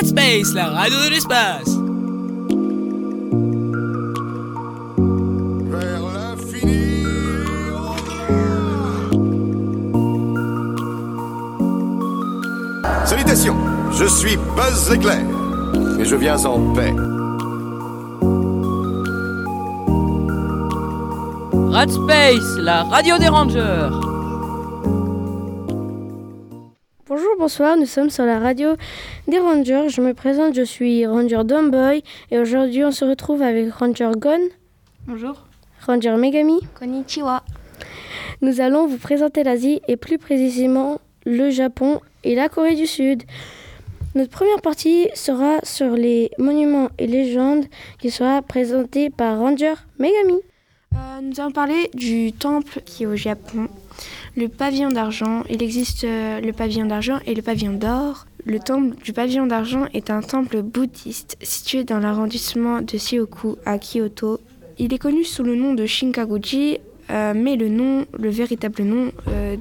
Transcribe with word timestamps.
Radspace, 0.00 0.54
la 0.54 0.66
radio 0.66 0.96
de 0.96 1.10
l'espace. 1.10 1.70
Vers 5.72 6.02
l'infini. 6.14 7.04
Salutations, 13.06 13.56
je 13.90 14.04
suis 14.04 14.36
Buzz 14.54 14.94
Éclair 14.94 15.18
et 15.98 16.04
je 16.04 16.14
viens 16.14 16.44
en 16.44 16.72
paix. 16.74 16.94
Radspace, 21.72 22.56
la 22.60 22.84
radio 22.84 23.18
des 23.18 23.26
rangers. 23.26 24.07
Bonjour, 27.18 27.34
bonsoir, 27.36 27.76
nous 27.76 27.86
sommes 27.86 28.10
sur 28.10 28.24
la 28.24 28.38
radio 28.38 28.76
des 29.26 29.40
Rangers. 29.40 29.88
Je 29.88 30.00
me 30.00 30.14
présente, 30.14 30.54
je 30.54 30.62
suis 30.62 31.04
Ranger 31.04 31.42
Domboy 31.42 32.04
et 32.30 32.38
aujourd'hui 32.38 32.84
on 32.84 32.92
se 32.92 33.04
retrouve 33.04 33.42
avec 33.42 33.72
Ranger 33.72 34.12
Gon, 34.16 34.38
Bonjour. 35.04 35.34
Ranger 35.84 36.14
Megami. 36.16 36.60
Konnichiwa. 36.78 37.42
Nous 38.40 38.60
allons 38.60 38.86
vous 38.86 38.98
présenter 38.98 39.42
l'Asie 39.42 39.82
et 39.88 39.96
plus 39.96 40.18
précisément 40.18 41.00
le 41.26 41.50
Japon 41.50 42.00
et 42.22 42.36
la 42.36 42.48
Corée 42.48 42.76
du 42.76 42.86
Sud. 42.86 43.24
Notre 44.14 44.30
première 44.30 44.62
partie 44.62 45.08
sera 45.14 45.58
sur 45.64 45.96
les 45.96 46.30
monuments 46.38 46.88
et 46.98 47.08
légendes 47.08 47.64
qui 47.98 48.12
sera 48.12 48.42
présentée 48.42 49.10
par 49.10 49.40
Ranger 49.40 49.74
Megami. 49.98 50.38
Euh, 50.94 51.20
nous 51.20 51.40
allons 51.40 51.50
parler 51.50 51.90
du 51.94 52.32
temple 52.32 52.80
qui 52.84 53.02
est 53.02 53.06
au 53.06 53.16
Japon. 53.16 53.68
Le 54.38 54.46
pavillon 54.46 54.90
d'argent. 54.90 55.42
Il 55.50 55.64
existe 55.64 56.04
euh, 56.04 56.40
le 56.40 56.52
pavillon 56.52 56.86
d'argent 56.86 57.18
et 57.26 57.34
le 57.34 57.42
pavillon 57.42 57.72
d'or. 57.72 58.26
Le 58.44 58.60
temple 58.60 58.94
du 59.02 59.12
pavillon 59.12 59.48
d'argent 59.48 59.86
est 59.94 60.10
un 60.10 60.20
temple 60.20 60.62
bouddhiste 60.62 61.36
situé 61.42 61.82
dans 61.82 61.98
l'arrondissement 61.98 62.80
de 62.80 62.98
Shioku 62.98 63.56
à 63.66 63.80
Kyoto. 63.80 64.38
Il 64.78 64.94
est 64.94 64.98
connu 64.98 65.24
sous 65.24 65.42
le 65.42 65.56
nom 65.56 65.74
de 65.74 65.86
Shinkaguji, 65.86 66.78
euh, 67.10 67.32
mais 67.34 67.56
le 67.56 67.68
nom, 67.68 68.06
le 68.16 68.30
véritable 68.30 68.84
nom 68.84 69.10
euh, 69.26 69.56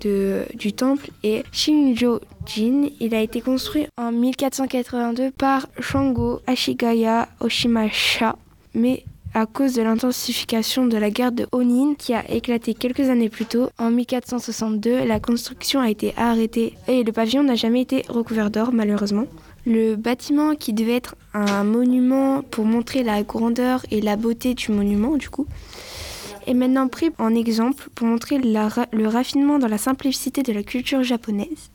du 0.53 0.73
temple 0.73 1.09
est 1.23 1.43
Shinjo-jin. 1.51 2.89
Il 2.99 3.15
a 3.15 3.21
été 3.21 3.41
construit 3.41 3.87
en 3.97 4.11
1482 4.11 5.31
par 5.31 5.65
Shango 5.79 6.41
Ashigaya 6.45 7.29
Oshimasha, 7.39 8.35
mais 8.75 9.05
à 9.37 9.45
cause 9.45 9.73
de 9.75 9.83
l'intensification 9.83 10.87
de 10.87 10.97
la 10.97 11.11
guerre 11.11 11.31
de 11.31 11.45
Onin 11.51 11.93
qui 11.95 12.15
a 12.15 12.27
éclaté 12.31 12.73
quelques 12.73 13.07
années 13.11 13.29
plus 13.29 13.45
tôt, 13.45 13.69
en 13.77 13.91
1462, 13.91 15.05
la 15.05 15.19
construction 15.19 15.79
a 15.79 15.91
été 15.91 16.15
arrêtée 16.17 16.73
et 16.87 17.03
le 17.03 17.11
pavillon 17.11 17.43
n'a 17.43 17.53
jamais 17.53 17.81
été 17.81 18.03
recouvert 18.09 18.49
d'or 18.49 18.73
malheureusement. 18.73 19.25
Le 19.67 19.95
bâtiment 19.95 20.55
qui 20.55 20.73
devait 20.73 20.95
être 20.95 21.15
un 21.35 21.63
monument 21.63 22.41
pour 22.41 22.65
montrer 22.65 23.03
la 23.03 23.21
grandeur 23.21 23.85
et 23.91 24.01
la 24.01 24.15
beauté 24.15 24.55
du 24.55 24.71
monument 24.71 25.17
du 25.17 25.29
coup 25.29 25.45
est 26.47 26.55
maintenant 26.55 26.87
pris 26.87 27.11
en 27.19 27.35
exemple 27.35 27.89
pour 27.93 28.07
montrer 28.07 28.39
le 28.39 29.07
raffinement 29.07 29.59
dans 29.59 29.67
la 29.67 29.77
simplicité 29.77 30.41
de 30.41 30.51
la 30.51 30.63
culture 30.63 31.03
japonaise. 31.03 31.69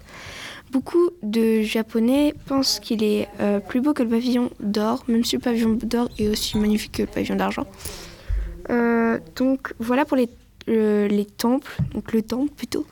Beaucoup 0.72 1.10
de 1.22 1.60
Japonais 1.60 2.32
pensent 2.46 2.80
qu'il 2.80 3.04
est 3.04 3.28
euh, 3.40 3.60
plus 3.60 3.82
beau 3.82 3.92
que 3.92 4.02
le 4.02 4.08
pavillon 4.08 4.48
d'or, 4.58 5.04
même 5.06 5.22
si 5.22 5.36
le 5.36 5.42
pavillon 5.42 5.78
d'or 5.82 6.08
est 6.18 6.28
aussi 6.28 6.56
magnifique 6.58 6.92
que 6.92 7.02
le 7.02 7.08
pavillon 7.08 7.36
d'argent. 7.36 7.66
Euh, 8.70 9.18
donc 9.36 9.74
voilà 9.78 10.06
pour 10.06 10.16
les, 10.16 10.30
le- 10.66 11.08
les 11.08 11.26
temples, 11.26 11.76
donc 11.92 12.12
le 12.14 12.22
temple 12.22 12.50
plutôt. 12.56 12.86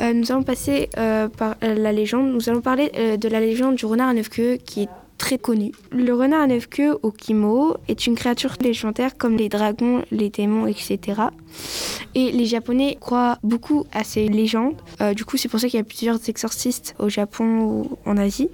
Euh, 0.00 0.12
nous 0.12 0.32
allons 0.32 0.42
passer 0.42 0.90
euh, 0.98 1.28
par 1.28 1.54
euh, 1.62 1.74
la 1.74 1.92
légende. 1.92 2.32
Nous 2.32 2.48
allons 2.48 2.60
parler 2.60 2.90
euh, 2.96 3.16
de 3.16 3.28
la 3.28 3.38
légende 3.40 3.76
du 3.76 3.86
renard 3.86 4.08
à 4.08 4.12
neuf 4.14 4.28
queues 4.28 4.56
qui 4.56 4.82
est 4.82 4.88
très 5.26 5.38
connue. 5.38 5.72
Le 5.90 6.12
renard 6.12 6.42
à 6.42 6.46
neuf 6.46 6.68
queues 6.68 6.96
au 7.02 7.10
Kimo 7.10 7.78
est 7.88 8.06
une 8.06 8.14
créature 8.14 8.54
légendaire 8.60 9.16
comme 9.18 9.36
les 9.36 9.48
dragons, 9.48 10.04
les 10.12 10.30
démons, 10.30 10.68
etc. 10.68 11.00
Et 12.14 12.30
les 12.30 12.46
Japonais 12.46 12.96
croient 13.00 13.36
beaucoup 13.42 13.86
à 13.92 14.04
ces 14.04 14.28
légendes. 14.28 14.80
Euh, 15.00 15.14
du 15.14 15.24
coup, 15.24 15.36
c'est 15.36 15.48
pour 15.48 15.58
ça 15.58 15.66
qu'il 15.66 15.78
y 15.78 15.80
a 15.80 15.84
plusieurs 15.84 16.20
exorcistes 16.28 16.94
au 17.00 17.08
Japon 17.08 17.58
ou 17.60 17.98
en 18.06 18.16
Asie. 18.18 18.50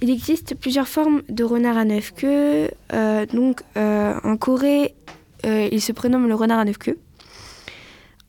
Il 0.00 0.10
existe 0.10 0.54
plusieurs 0.54 0.86
formes 0.86 1.22
de 1.28 1.42
renard 1.42 1.76
à 1.76 1.84
neuf 1.84 2.12
queues. 2.14 2.70
Euh, 2.92 3.26
donc, 3.26 3.62
euh, 3.76 4.14
en 4.22 4.36
Corée, 4.36 4.94
il 5.42 5.82
se 5.82 5.90
prénomme 5.90 6.28
le 6.28 6.36
renard 6.36 6.60
à 6.60 6.64
neuf 6.64 6.78
queues. 6.78 6.98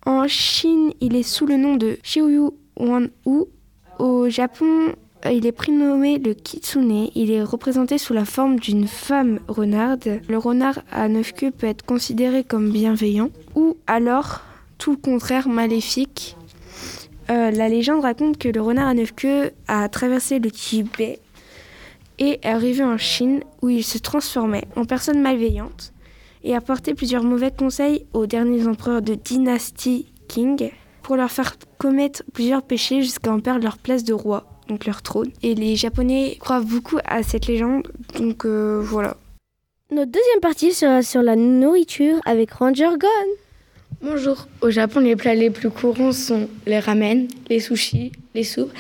En 0.08 0.28
Chine, 0.28 0.94
il 1.00 1.16
est 1.16 1.22
sous 1.22 1.46
le 1.46 1.58
nom 1.58 1.76
de 1.76 2.00
Shiuyu 2.02 2.50
Wan-u. 2.76 3.44
Au 4.00 4.30
Japon, 4.30 4.96
il 5.30 5.46
est 5.46 5.52
prénommé 5.52 6.18
le 6.18 6.34
kitsune. 6.34 7.10
Il 7.16 7.32
est 7.32 7.44
représenté 7.44 7.98
sous 7.98 8.14
la 8.14 8.26
forme 8.26 8.60
d'une 8.60 8.88
femme 8.88 9.40
renarde. 9.48 10.20
Le 10.28 10.38
renard 10.38 10.80
à 10.92 11.08
neuf 11.08 11.34
queues 11.34 11.52
peut 11.52 11.68
être 11.68 11.86
considéré 11.86 12.44
comme 12.44 12.72
bienveillant 12.72 13.30
ou 13.56 13.78
alors 13.88 14.42
tout 14.78 14.92
le 14.92 14.98
contraire 14.98 15.48
maléfique. 15.48 16.36
Euh, 17.30 17.52
la 17.52 17.70
légende 17.70 18.02
raconte 18.02 18.38
que 18.38 18.50
le 18.50 18.62
renard 18.62 18.88
à 18.88 18.94
neuf 18.94 19.14
queues 19.14 19.52
a 19.68 19.88
traversé 19.90 20.40
le 20.40 20.50
Tibet 20.50 21.20
et 22.18 22.40
est 22.44 22.46
arrivé 22.46 22.84
en 22.84 22.98
Chine 22.98 23.42
où 23.62 23.70
il 23.70 23.84
se 23.84 24.00
transformait 24.00 24.66
en 24.76 24.86
personne 24.86 25.22
malveillante 25.22 25.94
et 26.44 26.56
apportait 26.56 26.96
plusieurs 26.96 27.24
mauvais 27.24 27.52
conseils 27.52 28.06
aux 28.14 28.26
derniers 28.26 28.68
empereurs 28.68 29.02
de 29.02 29.14
dynastie 29.14 30.08
Qing 30.28 30.72
pour 31.04 31.16
leur 31.16 31.32
faire 31.32 31.58
commettre 31.78 32.24
plusieurs 32.34 32.64
péchés 32.64 33.02
jusqu'à 33.02 33.32
en 33.32 33.40
perdre 33.40 33.64
leur 33.64 33.78
place 33.78 34.04
de 34.04 34.14
roi, 34.14 34.46
donc 34.72 34.86
leur 34.86 35.02
trône. 35.02 35.30
Et 35.44 35.54
les 35.54 35.76
Japonais 35.76 36.38
croient 36.40 36.62
beaucoup 36.62 36.98
à 37.06 37.24
cette 37.24 37.48
légende, 37.48 37.88
donc 38.18 38.46
euh, 38.46 38.82
voilà. 38.82 39.18
Notre 39.92 40.12
deuxième 40.12 40.40
partie 40.42 40.72
sera 40.72 41.04
sur 41.04 41.22
la 41.22 41.36
nourriture 41.36 42.22
avec 42.26 42.52
Ranger 42.52 42.98
Gon. 42.98 43.30
Bonjour. 44.02 44.48
Au 44.62 44.70
Japon, 44.70 45.02
les 45.02 45.18
plats 45.18 45.36
les 45.36 45.50
plus 45.50 45.70
courants 45.70 46.14
sont 46.14 46.48
les 46.66 46.80
ramen, 46.80 47.28
les 47.50 47.60
sushis, 47.60 48.14
les 48.34 48.46
soupes, 48.46 48.72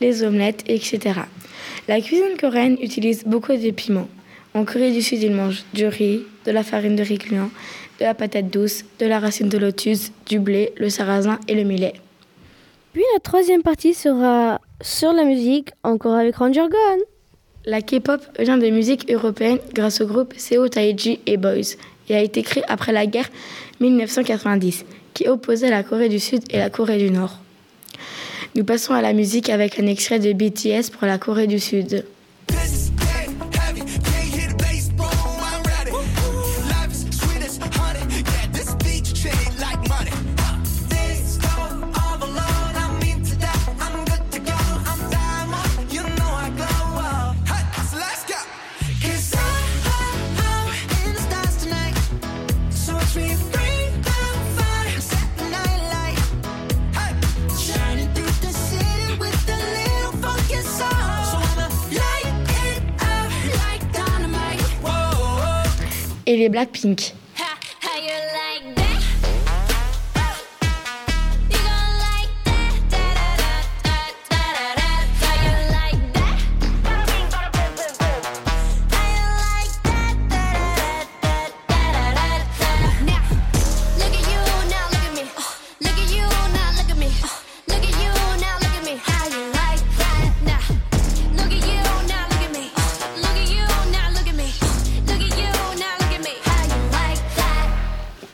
les 0.00 0.22
omelettes, 0.22 0.62
etc. 0.68 1.20
La 1.88 2.00
cuisine 2.00 2.36
coréenne 2.40 2.76
utilise 2.80 3.24
beaucoup 3.24 3.52
de 3.52 3.70
piments. 3.72 4.08
En 4.54 4.64
Corée 4.64 4.92
du 4.92 5.02
Sud, 5.02 5.20
ils 5.20 5.34
mangent 5.34 5.64
du 5.74 5.86
riz, 5.86 6.22
de 6.46 6.52
la 6.52 6.62
farine 6.62 6.94
de 6.94 7.02
riz 7.02 7.18
gluant, 7.18 7.50
de 7.98 8.04
la 8.04 8.14
patate 8.14 8.50
douce, 8.50 8.84
de 9.00 9.06
la 9.06 9.18
racine 9.18 9.48
de 9.48 9.58
lotus, 9.58 10.12
du 10.26 10.38
blé, 10.38 10.72
le 10.76 10.88
sarrasin 10.88 11.40
et 11.48 11.54
le 11.54 11.64
millet. 11.64 11.94
Puis 12.92 13.02
la 13.14 13.20
troisième 13.20 13.62
partie 13.62 13.94
sera 13.94 14.60
sur 14.82 15.12
la 15.12 15.24
musique, 15.24 15.70
encore 15.82 16.14
avec 16.14 16.36
Ranger 16.36 16.68
Gon. 16.70 17.04
La 17.66 17.82
K-pop 17.82 18.20
vient 18.38 18.56
de 18.56 18.68
musique 18.70 19.10
européenne 19.12 19.58
grâce 19.74 20.00
au 20.00 20.06
groupe 20.06 20.34
Seo 20.36 20.68
Taiji 20.68 21.20
et 21.26 21.36
Boys 21.36 21.76
et 22.08 22.16
a 22.16 22.22
été 22.22 22.42
créé 22.42 22.62
après 22.68 22.92
la 22.92 23.06
guerre 23.06 23.28
1990 23.80 24.84
qui 25.12 25.28
opposait 25.28 25.70
la 25.70 25.82
Corée 25.82 26.08
du 26.08 26.18
Sud 26.18 26.42
et 26.50 26.58
la 26.58 26.70
Corée 26.70 26.98
du 26.98 27.10
Nord. 27.10 27.38
Nous 28.54 28.64
passons 28.64 28.94
à 28.94 29.02
la 29.02 29.12
musique 29.12 29.50
avec 29.50 29.78
un 29.78 29.86
extrait 29.86 30.18
de 30.18 30.32
BTS 30.32 30.90
pour 30.90 31.06
la 31.06 31.18
Corée 31.18 31.46
du 31.46 31.58
Sud. 31.58 32.04
Et 66.30 66.36
les 66.36 66.48
Blackpink. 66.48 67.12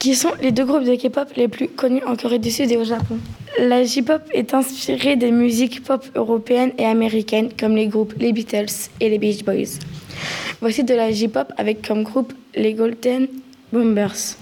Qui 0.07 0.15
sont 0.15 0.35
les 0.41 0.53
deux 0.53 0.65
groupes 0.65 0.85
de 0.85 0.95
K-pop 0.95 1.31
les 1.35 1.49
plus 1.49 1.67
connus 1.67 2.05
en 2.07 2.15
Corée 2.15 2.39
du 2.39 2.53
Sud 2.53 2.71
et 2.71 2.77
au 2.77 2.85
Japon 2.85 3.19
La 3.59 3.83
J-pop 3.83 4.23
est 4.33 4.55
inspirée 4.55 5.17
des 5.17 5.33
musiques 5.33 5.83
pop 5.83 6.05
européennes 6.15 6.71
et 6.79 6.85
américaines 6.85 7.49
comme 7.59 7.75
les 7.75 7.89
groupes 7.89 8.15
les 8.17 8.33
Beatles 8.33 8.89
et 9.01 9.09
les 9.09 9.19
Beach 9.19 9.45
Boys. 9.45 9.81
Voici 10.61 10.85
de 10.85 10.95
la 10.95 11.11
J-pop 11.11 11.53
avec 11.57 11.85
comme 11.85 12.05
groupe 12.05 12.33
les 12.55 12.75
Golden 12.75 13.27
Bombers. 13.73 14.37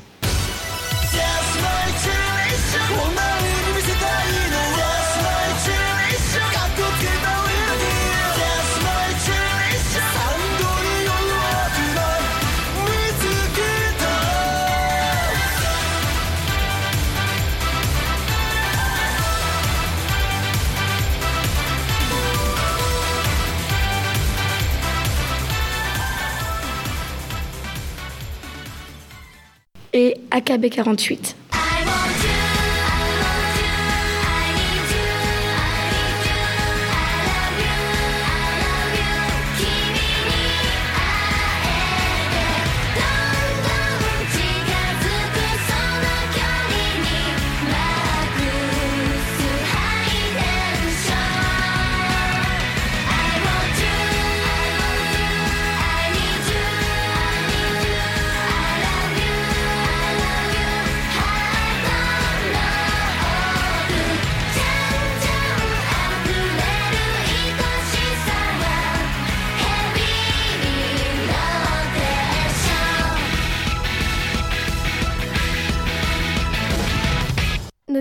et 29.95 30.17
AKB48. 30.31 31.35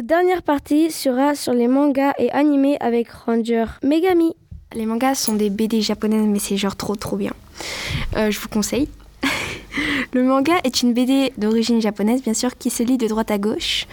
Dernière 0.03 0.43
partie 0.43 0.91
sera 0.91 1.33
sur 1.33 1.53
les 1.53 1.69
mangas 1.69 2.13
et 2.19 2.29
animés 2.31 2.77
avec 2.81 3.09
Ranger 3.09 3.65
Megami. 3.83 4.35
Les 4.75 4.85
mangas 4.85 5.15
sont 5.15 5.33
des 5.33 5.49
BD 5.49 5.81
japonaises, 5.81 6.25
mais 6.27 6.39
c'est 6.39 6.57
genre 6.57 6.75
trop 6.75 6.95
trop 6.95 7.15
bien. 7.15 7.31
Euh, 8.17 8.29
je 8.29 8.39
vous 8.39 8.49
conseille. 8.49 8.89
Le 10.13 10.23
manga 10.23 10.55
est 10.65 10.81
une 10.81 10.93
BD 10.93 11.31
d'origine 11.37 11.81
japonaise, 11.81 12.21
bien 12.21 12.33
sûr, 12.33 12.57
qui 12.57 12.69
se 12.69 12.83
lit 12.83 12.97
de 12.97 13.07
droite 13.07 13.31
à 13.31 13.37
gauche. 13.37 13.87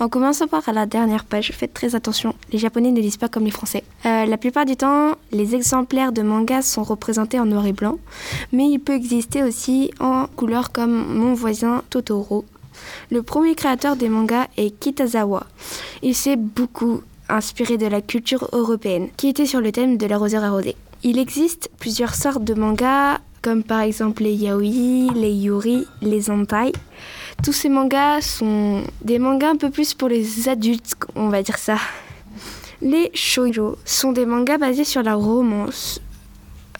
En 0.00 0.08
commençant 0.08 0.48
par 0.48 0.62
la 0.72 0.84
dernière 0.84 1.24
page, 1.24 1.52
faites 1.52 1.72
très 1.72 1.94
attention, 1.94 2.34
les 2.52 2.58
Japonais 2.58 2.90
ne 2.90 3.00
lisent 3.00 3.16
pas 3.16 3.28
comme 3.28 3.44
les 3.44 3.50
Français. 3.50 3.84
Euh, 4.04 4.26
la 4.26 4.36
plupart 4.36 4.64
du 4.64 4.76
temps, 4.76 5.12
les 5.30 5.54
exemplaires 5.54 6.12
de 6.12 6.22
manga 6.22 6.60
sont 6.60 6.82
représentés 6.82 7.38
en 7.38 7.46
noir 7.46 7.66
et 7.66 7.72
blanc, 7.72 7.98
mais 8.52 8.68
il 8.68 8.80
peut 8.80 8.94
exister 8.94 9.42
aussi 9.42 9.92
en 10.00 10.26
couleur 10.26 10.72
comme 10.72 11.16
mon 11.16 11.34
voisin 11.34 11.82
Totoro. 11.88 12.44
Le 13.10 13.22
premier 13.22 13.54
créateur 13.54 13.96
des 13.96 14.08
mangas 14.08 14.46
est 14.56 14.78
Kitazawa. 14.78 15.46
Il 16.02 16.14
s'est 16.14 16.36
beaucoup 16.36 17.02
inspiré 17.28 17.78
de 17.78 17.86
la 17.86 18.00
culture 18.00 18.48
européenne, 18.52 19.08
qui 19.16 19.28
était 19.28 19.46
sur 19.46 19.60
le 19.60 19.72
thème 19.72 19.96
de 19.96 20.06
l'arroseur 20.06 20.44
arrosé. 20.44 20.76
Il 21.02 21.18
existe 21.18 21.70
plusieurs 21.78 22.14
sortes 22.14 22.44
de 22.44 22.54
mangas, 22.54 23.18
comme 23.42 23.64
par 23.64 23.80
exemple 23.80 24.22
les 24.22 24.34
yaoi, 24.34 25.12
les 25.14 25.32
yuri, 25.32 25.84
les 26.00 26.30
hentai. 26.30 26.72
Tous 27.42 27.52
ces 27.52 27.68
mangas 27.68 28.20
sont 28.20 28.82
des 29.02 29.18
mangas 29.18 29.50
un 29.50 29.56
peu 29.56 29.70
plus 29.70 29.94
pour 29.94 30.08
les 30.08 30.48
adultes, 30.48 30.94
on 31.16 31.28
va 31.28 31.42
dire 31.42 31.58
ça. 31.58 31.76
Les 32.80 33.10
shoujo 33.14 33.76
sont 33.84 34.12
des 34.12 34.26
mangas 34.26 34.58
basés 34.58 34.84
sur 34.84 35.02
la 35.02 35.14
romance. 35.14 36.00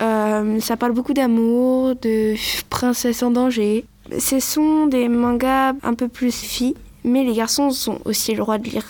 Euh, 0.00 0.60
ça 0.60 0.76
parle 0.76 0.92
beaucoup 0.92 1.14
d'amour, 1.14 1.94
de 1.96 2.34
princesse 2.68 3.22
en 3.22 3.30
danger. 3.30 3.84
Ce 4.18 4.40
sont 4.40 4.86
des 4.86 5.08
mangas 5.08 5.74
un 5.82 5.94
peu 5.94 6.08
plus 6.08 6.34
filles, 6.34 6.74
mais 7.04 7.24
les 7.24 7.34
garçons 7.34 7.70
ont 7.88 7.98
aussi 8.04 8.32
le 8.32 8.38
droit 8.38 8.58
de 8.58 8.68
lire. 8.68 8.84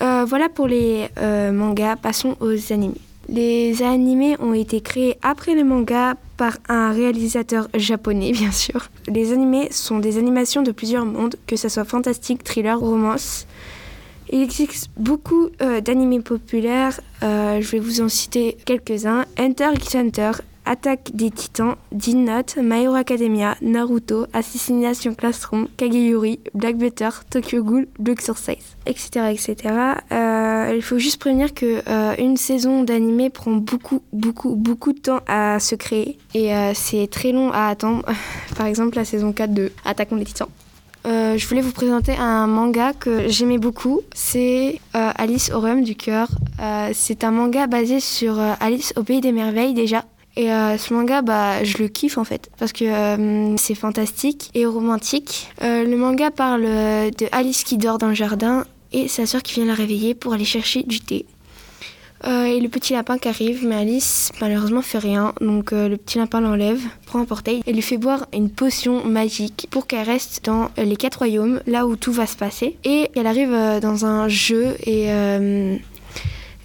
Euh, 0.00 0.24
voilà 0.26 0.48
pour 0.48 0.66
les 0.66 1.08
euh, 1.18 1.52
mangas, 1.52 1.96
passons 1.96 2.36
aux 2.40 2.72
animés. 2.72 3.00
Les 3.28 3.82
animés 3.82 4.36
ont 4.40 4.52
été 4.52 4.80
créés 4.80 5.16
après 5.22 5.54
les 5.54 5.64
mangas 5.64 6.14
par 6.36 6.58
un 6.68 6.92
réalisateur 6.92 7.68
japonais, 7.74 8.32
bien 8.32 8.50
sûr. 8.52 8.88
Les 9.06 9.32
animés 9.32 9.68
sont 9.70 9.98
des 9.98 10.18
animations 10.18 10.62
de 10.62 10.72
plusieurs 10.72 11.06
mondes, 11.06 11.36
que 11.46 11.56
ce 11.56 11.68
soit 11.68 11.84
fantastique, 11.84 12.42
thriller, 12.42 12.78
romance. 12.78 13.46
Il 14.30 14.42
existe 14.42 14.90
beaucoup 14.96 15.50
euh, 15.60 15.80
d'animés 15.80 16.20
populaires, 16.20 17.00
euh, 17.22 17.60
je 17.60 17.70
vais 17.70 17.78
vous 17.78 18.00
en 18.00 18.08
citer 18.08 18.56
quelques-uns. 18.64 19.26
Enter 19.38 19.68
x 19.74 19.94
Hunter, 19.94 20.30
Attaque 20.64 21.10
des 21.14 21.30
Titans, 21.30 21.74
Death 21.90 22.14
Note, 22.14 22.56
My 22.62 22.84
Hero 22.84 22.94
Academia, 22.94 23.56
Naruto, 23.62 24.26
Assassination 24.32 25.14
Classroom, 25.14 25.66
Kageyuri, 25.76 26.38
Black 26.54 26.76
Butter, 26.76 27.10
Tokyo 27.30 27.64
Ghoul, 27.64 27.88
Blue 27.98 28.12
Exorcise, 28.12 28.76
etc. 28.86 29.32
etc. 29.32 29.74
Euh, 30.12 30.72
il 30.74 30.82
faut 30.82 30.98
juste 30.98 31.20
prévenir 31.20 31.52
que 31.52 31.82
euh, 31.88 32.14
une 32.18 32.36
saison 32.36 32.84
d'animé 32.84 33.28
prend 33.28 33.52
beaucoup, 33.52 34.02
beaucoup, 34.12 34.54
beaucoup 34.54 34.92
de 34.92 35.00
temps 35.00 35.20
à 35.26 35.58
se 35.58 35.74
créer 35.74 36.18
et 36.34 36.54
euh, 36.54 36.72
c'est 36.74 37.08
très 37.10 37.32
long 37.32 37.50
à 37.50 37.66
attendre. 37.66 38.04
Par 38.56 38.66
exemple, 38.66 38.96
la 38.96 39.04
saison 39.04 39.32
4 39.32 39.52
de 39.52 39.72
Attaquons 39.84 40.16
des 40.16 40.24
Titans. 40.24 40.48
Je 41.04 41.48
voulais 41.48 41.62
vous 41.62 41.72
présenter 41.72 42.14
un 42.16 42.46
manga 42.46 42.92
que 42.92 43.28
j'aimais 43.28 43.58
beaucoup. 43.58 44.02
C'est 44.14 44.78
Alice 44.92 45.50
au 45.52 45.58
royaume 45.58 45.82
du 45.82 45.96
cœur. 45.96 46.28
C'est 46.92 47.24
un 47.24 47.32
manga 47.32 47.66
basé 47.66 47.98
sur 47.98 48.38
Alice 48.60 48.92
au 48.96 49.02
pays 49.02 49.20
des 49.20 49.32
merveilles 49.32 49.74
déjà. 49.74 50.04
Et 50.36 50.50
euh, 50.50 50.78
ce 50.78 50.94
manga, 50.94 51.20
bah, 51.20 51.62
je 51.62 51.78
le 51.78 51.88
kiffe 51.88 52.16
en 52.16 52.24
fait, 52.24 52.50
parce 52.58 52.72
que 52.72 52.84
euh, 52.84 53.56
c'est 53.58 53.74
fantastique 53.74 54.50
et 54.54 54.64
romantique. 54.64 55.50
Euh, 55.62 55.84
le 55.84 55.96
manga 55.96 56.30
parle 56.30 56.62
de 56.62 57.26
Alice 57.32 57.64
qui 57.64 57.76
dort 57.76 57.98
dans 57.98 58.08
le 58.08 58.14
jardin 58.14 58.64
et 58.92 59.08
sa 59.08 59.26
sœur 59.26 59.42
qui 59.42 59.54
vient 59.54 59.66
la 59.66 59.74
réveiller 59.74 60.14
pour 60.14 60.32
aller 60.32 60.44
chercher 60.44 60.82
du 60.82 61.00
thé. 61.00 61.26
Et 62.24 62.60
le 62.60 62.68
petit 62.68 62.92
lapin 62.92 63.18
qui 63.18 63.26
arrive, 63.26 63.66
mais 63.66 63.74
Alice 63.74 64.30
malheureusement 64.40 64.80
fait 64.80 64.98
rien, 64.98 65.32
donc 65.40 65.72
le 65.72 65.96
petit 65.96 66.18
lapin 66.18 66.40
l'enlève, 66.40 66.80
prend 67.04 67.18
un 67.18 67.24
portail 67.24 67.62
et 67.66 67.72
lui 67.72 67.82
fait 67.82 67.98
boire 67.98 68.28
une 68.32 68.48
potion 68.48 69.04
magique 69.04 69.66
pour 69.72 69.88
qu'elle 69.88 70.06
reste 70.06 70.44
dans 70.44 70.70
les 70.76 70.94
quatre 70.94 71.16
royaumes, 71.16 71.60
là 71.66 71.84
où 71.84 71.96
tout 71.96 72.12
va 72.12 72.28
se 72.28 72.36
passer. 72.36 72.76
Et 72.84 73.10
elle 73.16 73.26
arrive 73.26 73.50
dans 73.80 74.06
un 74.06 74.28
jeu 74.28 74.76
et 74.86 75.08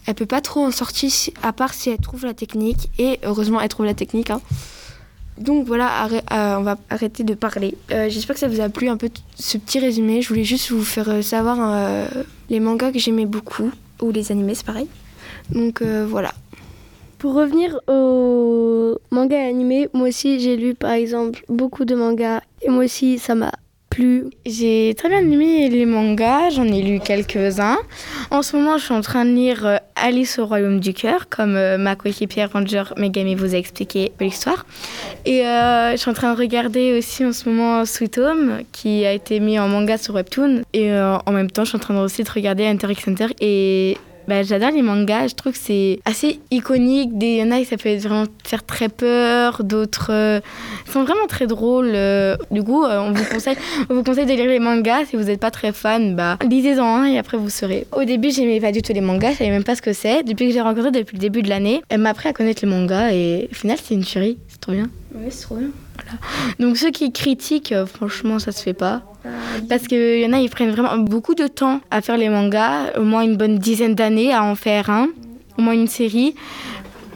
elle 0.08 0.16
peut 0.16 0.26
pas 0.26 0.42
trop 0.42 0.66
en 0.66 0.72
sortir 0.72 1.12
à 1.44 1.54
part 1.54 1.74
si 1.74 1.90
elle 1.90 2.00
trouve 2.00 2.26
la 2.26 2.34
technique. 2.34 2.90
Et 2.98 3.20
heureusement 3.24 3.62
elle 3.62 3.70
trouve 3.70 3.86
la 3.86 3.94
technique. 3.94 4.32
hein. 4.32 4.42
Donc 5.38 5.68
voilà, 5.68 6.08
euh, 6.08 6.56
on 6.58 6.64
va 6.64 6.78
arrêter 6.90 7.24
de 7.24 7.36
parler. 7.36 7.78
Euh, 7.92 8.10
J'espère 8.10 8.34
que 8.34 8.40
ça 8.40 8.48
vous 8.48 8.60
a 8.60 8.70
plu 8.70 8.90
un 8.90 8.98
peu 8.98 9.10
ce 9.36 9.60
petit 9.60 9.78
résumé. 9.80 10.24
Je 10.24 10.30
voulais 10.30 10.44
juste 10.44 10.72
vous 10.72 10.84
faire 10.84 11.10
euh, 11.10 11.22
savoir 11.22 12.08
les 12.50 12.60
mangas 12.60 12.92
que 12.92 12.98
j'aimais 12.98 13.28
beaucoup, 13.28 13.72
ou 14.02 14.12
les 14.12 14.32
animés, 14.32 14.56
c'est 14.56 14.66
pareil. 14.66 14.88
Donc 15.52 15.84
voilà. 15.84 16.34
Pour 17.20 17.34
revenir 17.34 17.80
aux 17.88 18.98
mangas 19.12 19.38
et 19.44 19.50
animés, 19.50 19.90
moi 19.94 20.08
aussi 20.08 20.40
j'ai 20.40 20.56
lu 20.56 20.76
par 20.76 20.92
exemple 20.92 21.44
beaucoup 21.50 21.84
de 21.84 21.96
mangas 21.96 22.42
et 22.62 22.70
moi 22.70 22.86
aussi 22.86 23.18
ça 23.18 23.34
m'a 23.34 23.52
J'ai 24.46 24.94
très 24.96 25.10
bien 25.10 25.20
aimé 25.20 25.70
les 25.70 25.86
mangas, 25.86 26.52
j'en 26.52 26.66
ai 26.66 26.82
lu 26.82 27.00
quelques-uns. 27.00 27.78
En 28.30 28.42
ce 28.44 28.56
moment, 28.56 28.78
je 28.78 28.86
suis 28.86 28.94
en 28.94 29.02
train 29.02 29.26
de 29.26 29.32
lire 29.32 29.66
euh, 29.66 29.78
Alice 29.96 30.38
au 30.38 30.46
royaume 30.46 30.80
du 30.80 30.94
cœur, 30.94 31.30
comme 31.30 31.56
euh, 31.56 31.78
ma 31.78 31.96
coéquipière 31.96 32.52
Ranger 32.52 32.84
Megami 32.98 33.34
vous 33.34 33.56
a 33.56 33.58
expliqué 33.58 34.12
l'histoire. 34.20 34.66
Et 35.26 35.46
euh, 35.48 35.92
je 35.94 35.98
suis 35.98 36.12
en 36.12 36.14
train 36.14 36.34
de 36.34 36.38
regarder 36.38 36.96
aussi 36.98 37.26
en 37.26 37.34
ce 37.34 37.50
moment 37.50 37.86
Sweet 37.86 38.20
Home, 38.20 38.60
qui 38.72 39.06
a 39.06 39.14
été 39.14 39.40
mis 39.40 39.58
en 39.58 39.68
manga 39.68 39.98
sur 39.98 40.14
Webtoon. 40.14 40.62
Et 40.74 40.92
en 40.94 41.32
même 41.32 41.50
temps, 41.50 41.64
je 41.64 41.70
suis 41.70 41.78
en 41.78 41.82
train 41.82 42.00
aussi 42.00 42.24
de 42.24 42.30
regarder 42.30 42.66
Hunter 42.66 42.92
x. 42.92 43.06
Et 43.42 43.98
bah, 44.28 44.44
j'adore 44.44 44.72
les 44.72 44.82
mangas, 44.82 45.28
je 45.28 45.36
trouve 45.36 45.54
que 45.54 45.58
c'est 45.58 46.00
assez 46.06 46.40
iconique. 46.52 47.18
Des- 47.18 47.28
Il 47.28 47.38
y 47.38 47.44
en 47.44 47.52
a, 47.52 47.64
ça 47.64 47.78
peut 47.78 47.96
vraiment 47.98 48.26
faire 48.44 48.64
très 48.66 48.90
peur, 48.90 49.64
d'autres 49.64 50.10
euh, 50.12 50.40
sont 50.92 51.04
vraiment 51.04 51.28
très 51.28 51.48
drôles. 51.48 51.92
euh. 51.94 52.36
du 52.52 52.64
coup, 52.64 52.84
euh, 52.84 53.00
on 53.00 53.12
vous 53.14 53.24
conseille 53.26 53.56
on 53.90 53.96
vous 53.96 54.04
conseille 54.04 54.26
de 54.26 54.34
lire 54.34 54.46
les 54.48 54.60
mangas. 54.60 55.06
Si 55.10 55.16
vous 55.16 55.24
n'êtes 55.24 55.40
pas 55.40 55.52
très 55.52 55.72
fan, 55.72 56.16
bah, 56.16 56.38
lisez-en 56.48 56.86
un 56.86 57.06
et 57.06 57.18
après 57.18 57.38
vous 57.38 57.50
saurez. 57.50 57.88
Au 57.96 58.04
début, 58.04 58.32
j'aimais 58.32 58.60
pas 58.60 58.72
du 58.72 58.82
tout 58.82 58.94
les 58.94 59.02
mangas, 59.02 59.32
je 59.34 59.38
savais 59.38 59.50
même 59.50 59.64
pas 59.64 59.76
ce 59.76 59.82
que 59.82 59.94
c'est. 59.94 60.24
Depuis 60.24 60.48
que 60.48 60.54
j'ai 60.54 60.62
rencontré 60.62 60.92
depuis 60.92 61.16
le 61.16 61.22
début 61.22 61.42
de 61.42 61.50
l'année, 61.50 61.82
elle 61.90 62.02
m'a 62.02 62.10
appris 62.10 62.28
à 62.30 62.34
connaître 62.34 62.64
les 62.66 62.70
mangas 62.72 63.12
et 63.14 63.48
au 63.52 63.56
final, 63.56 63.78
c'est 63.84 63.94
une 63.94 64.04
tuerie. 64.04 64.38
C'est 64.48 64.60
trop 64.60 64.72
bien. 64.74 64.88
Oui, 65.16 65.26
c'est 65.30 65.44
trop 65.44 65.56
bien. 65.56 65.70
Donc 66.60 66.78
ceux 66.78 66.92
qui 66.92 67.12
critiquent, 67.12 67.72
euh, 67.72 67.86
franchement, 67.86 68.40
ça 68.40 68.52
se 68.52 68.62
fait 68.62 68.74
pas. 68.74 69.02
Parce 69.70 69.88
qu'il 69.88 70.20
y 70.20 70.26
en 70.26 70.34
a, 70.34 70.40
ils 70.40 70.50
prennent 70.50 70.72
vraiment 70.72 70.98
beaucoup 70.98 71.36
de 71.36 71.48
temps 71.48 71.82
à 71.92 72.02
faire 72.02 72.18
les 72.18 72.30
mangas, 72.30 72.98
au 72.98 73.04
moins 73.04 73.22
une 73.22 73.38
bonne 73.38 73.58
dizaine 73.58 73.96
d'années 73.96 74.34
à 74.34 74.44
en 74.44 74.56
faire 74.56 74.90
un, 74.90 75.08
au 75.58 75.62
moins 75.62 75.74
une 75.74 75.88
série. 75.88 76.36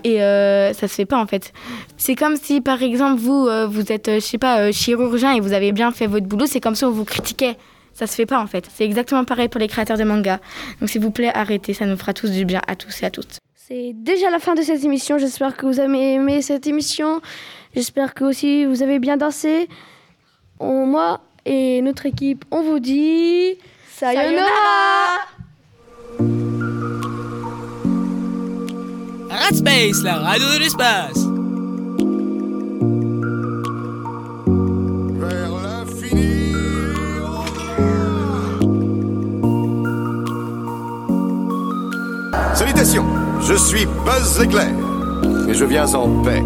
Et 0.03 0.21
euh, 0.21 0.73
ça 0.73 0.87
se 0.87 0.95
fait 0.95 1.05
pas 1.05 1.19
en 1.19 1.27
fait. 1.27 1.53
C'est 1.97 2.15
comme 2.15 2.35
si 2.35 2.61
par 2.61 2.81
exemple 2.81 3.19
vous, 3.19 3.47
euh, 3.47 3.67
vous 3.67 3.91
êtes, 3.91 4.07
euh, 4.07 4.15
je 4.15 4.25
sais 4.25 4.37
pas, 4.37 4.59
euh, 4.59 4.71
chirurgien 4.71 5.33
et 5.33 5.39
vous 5.39 5.53
avez 5.53 5.71
bien 5.71 5.91
fait 5.91 6.07
votre 6.07 6.25
boulot, 6.25 6.47
c'est 6.47 6.59
comme 6.59 6.75
si 6.75 6.83
on 6.85 6.91
vous 6.91 7.05
critiquait. 7.05 7.57
Ça 7.93 8.07
se 8.07 8.15
fait 8.15 8.25
pas 8.25 8.41
en 8.41 8.47
fait. 8.47 8.67
C'est 8.73 8.85
exactement 8.85 9.23
pareil 9.25 9.49
pour 9.49 9.59
les 9.59 9.67
créateurs 9.67 9.97
de 9.97 10.03
mangas. 10.03 10.39
Donc 10.79 10.89
s'il 10.89 11.01
vous 11.01 11.11
plaît, 11.11 11.31
arrêtez, 11.33 11.73
ça 11.73 11.85
nous 11.85 11.97
fera 11.97 12.13
tous 12.13 12.31
du 12.31 12.45
bien 12.45 12.61
à 12.67 12.75
tous 12.75 13.03
et 13.03 13.05
à 13.05 13.11
toutes. 13.11 13.37
C'est 13.55 13.91
déjà 13.93 14.29
la 14.29 14.39
fin 14.39 14.55
de 14.55 14.61
cette 14.61 14.83
émission. 14.83 15.17
J'espère 15.17 15.55
que 15.55 15.65
vous 15.65 15.79
avez 15.79 16.13
aimé 16.13 16.41
cette 16.41 16.65
émission. 16.65 17.21
J'espère 17.75 18.13
que 18.13 18.23
aussi 18.23 18.65
vous 18.65 18.81
avez 18.81 18.97
bien 18.97 19.17
dansé. 19.17 19.67
Moi 20.59 21.21
et 21.45 21.81
notre 21.81 22.05
équipe, 22.05 22.45
on 22.51 22.61
vous 22.61 22.79
dit 22.79 23.57
sayonara. 23.89 25.27
Radspace, 29.29 30.03
la 30.03 30.15
radio 30.15 30.45
de 30.53 30.59
l'espace. 30.59 31.27
Salutations, 42.55 43.05
je 43.41 43.55
suis 43.55 43.85
Buzz 44.05 44.39
Éclair 44.43 44.69
et 45.49 45.53
je 45.53 45.65
viens 45.65 45.91
en 45.95 46.21
paix. 46.21 46.43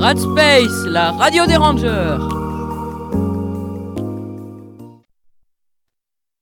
Radspace, 0.00 0.86
la 0.86 1.10
radio 1.12 1.44
des 1.44 1.56
rangers. 1.56 2.39